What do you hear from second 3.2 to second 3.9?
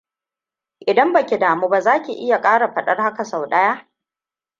sau ɗaya?